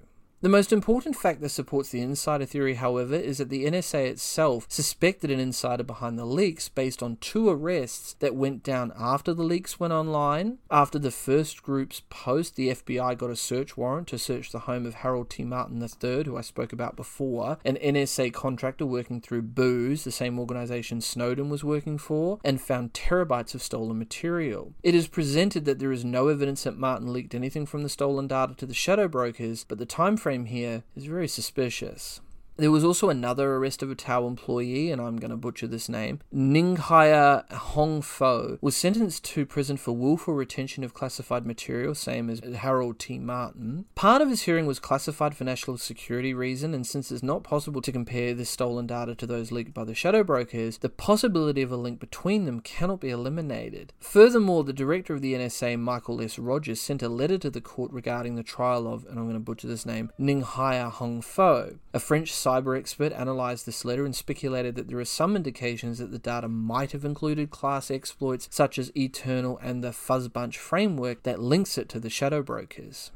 [0.48, 4.66] The most important fact that supports the insider theory, however, is that the NSA itself
[4.70, 9.44] suspected an insider behind the leaks based on two arrests that went down after the
[9.44, 10.60] leaks went online.
[10.72, 14.86] After the first group's post, the FBI got a search warrant to search the home
[14.86, 15.44] of Harold T.
[15.44, 20.40] Martin III, who I spoke about before, an NSA contractor working through Booz, the same
[20.40, 24.74] organization Snowden was working for, and found terabytes of stolen material.
[24.82, 28.28] It is presented that there is no evidence that Martin leaked anything from the stolen
[28.28, 32.22] data to the shadow brokers, but the time frame here is very suspicious.
[32.58, 35.88] There was also another arrest of a TAO employee, and I'm going to butcher this
[35.88, 36.22] name.
[36.34, 42.40] Ninghaya Hong Fo was sentenced to prison for willful retention of classified material, same as
[42.40, 43.20] Harold T.
[43.20, 43.86] Martin.
[43.94, 47.82] Part of his hearing was classified for national security reason, and since it's not possible
[47.82, 51.72] to compare this stolen data to those leaked by the shadow brokers, the possibility of
[51.72, 53.94] a link between them cannot be eliminated.
[54.00, 56.40] Furthermore, the director of the NSA, Michael S.
[56.40, 59.40] Rogers, sent a letter to the court regarding the trial of, and I'm going to
[59.40, 61.78] butcher this name, Ninghaya Hong Fo.
[61.94, 66.12] A French cyber expert analyzed this letter and speculated that there are some indications that
[66.12, 71.42] the data might have included class exploits such as Eternal and the Fuzzbunch framework that
[71.42, 73.12] links it to the shadow brokers.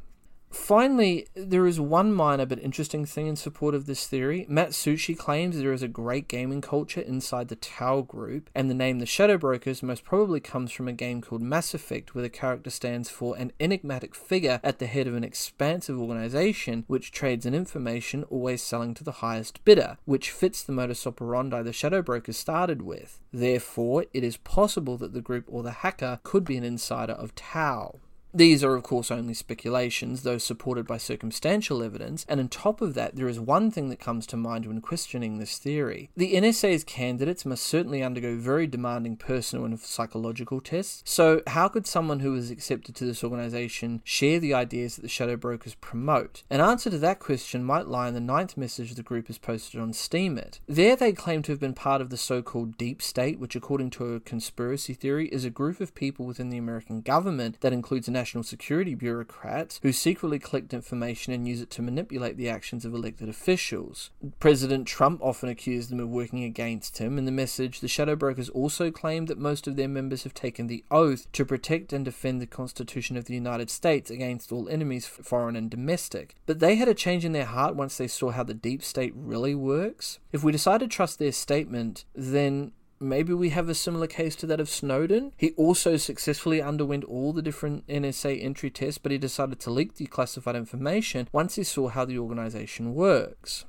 [0.51, 4.45] Finally, there is one minor but interesting thing in support of this theory.
[4.49, 8.73] Matt Suiche claims there is a great gaming culture inside the TAO group, and the
[8.73, 12.29] name the Shadow Brokers most probably comes from a game called Mass Effect, where the
[12.29, 17.45] character stands for an enigmatic figure at the head of an expansive organization which trades
[17.45, 22.01] in information, always selling to the highest bidder, which fits the modus operandi the Shadow
[22.01, 23.21] Brokers started with.
[23.31, 27.35] Therefore, it is possible that the group or the hacker could be an insider of
[27.35, 27.99] TAO.
[28.33, 32.93] These are, of course, only speculations, though supported by circumstantial evidence, and on top of
[32.93, 36.09] that, there is one thing that comes to mind when questioning this theory.
[36.15, 41.85] The NSA's candidates must certainly undergo very demanding personal and psychological tests, so how could
[41.85, 46.43] someone who is accepted to this organization share the ideas that the shadow brokers promote?
[46.49, 49.79] An answer to that question might lie in the ninth message the group has posted
[49.79, 50.59] on Steemit.
[50.67, 53.89] There, they claim to have been part of the so called deep state, which, according
[53.91, 58.07] to a conspiracy theory, is a group of people within the American government that includes
[58.07, 62.85] an national security bureaucrats who secretly collect information and use it to manipulate the actions
[62.85, 64.11] of elected officials.
[64.39, 67.17] President Trump often accused them of working against him.
[67.17, 70.67] In the message, the shadow brokers also claim that most of their members have taken
[70.67, 75.07] the oath to protect and defend the Constitution of the United States against all enemies,
[75.07, 76.35] foreign and domestic.
[76.45, 79.13] But they had a change in their heart once they saw how the deep state
[79.15, 80.19] really works.
[80.31, 84.45] If we decide to trust their statement, then maybe we have a similar case to
[84.47, 85.33] that of Snowden.
[85.37, 89.95] He also successfully underwent all the different NSA entry tests, but he decided to leak
[89.95, 93.65] the classified information once he saw how the organization works.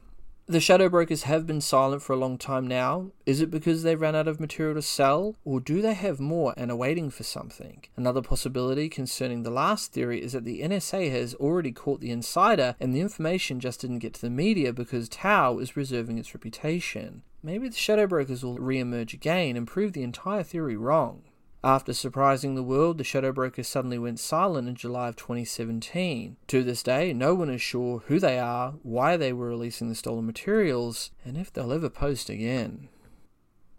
[0.46, 3.12] The shadow brokers have been silent for a long time now.
[3.24, 6.52] Is it because they ran out of material to sell, or do they have more
[6.56, 7.84] and are waiting for something?
[7.96, 12.74] Another possibility concerning the last theory is that the NSA has already caught the insider
[12.80, 17.22] and the information just didn't get to the media because TAO is preserving its reputation.
[17.42, 21.22] Maybe the shadow brokers will re emerge again and prove the entire theory wrong.
[21.64, 26.36] After surprising the world, the shadow brokers suddenly went silent in July of 2017.
[26.48, 29.94] To this day, no one is sure who they are, why they were releasing the
[29.94, 32.88] stolen materials, and if they'll ever post again.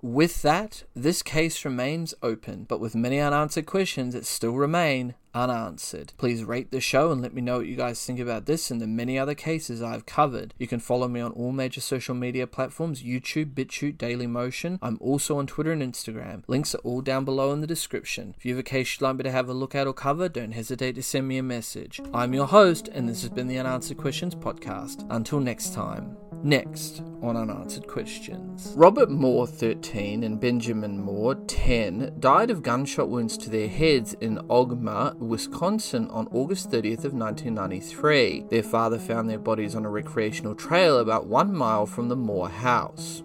[0.01, 6.13] With that, this case remains open, but with many unanswered questions that still remain unanswered.
[6.17, 8.81] Please rate the show and let me know what you guys think about this and
[8.81, 10.53] the many other cases I've covered.
[10.57, 14.79] You can follow me on all major social media platforms YouTube, BitChute, Dailymotion.
[14.81, 16.43] I'm also on Twitter and Instagram.
[16.47, 18.33] Links are all down below in the description.
[18.37, 20.29] If you have a case you'd like me to have a look at or cover,
[20.29, 21.99] don't hesitate to send me a message.
[22.13, 25.05] I'm your host, and this has been the Unanswered Questions Podcast.
[25.09, 26.17] Until next time.
[26.43, 28.73] Next on Unanswered Questions.
[28.75, 34.37] Robert Moore, 13, and Benjamin Moore, 10, died of gunshot wounds to their heads in
[34.49, 38.45] Ogema, Wisconsin on August 30th of 1993.
[38.49, 42.49] Their father found their bodies on a recreational trail about one mile from the Moore
[42.49, 43.23] house.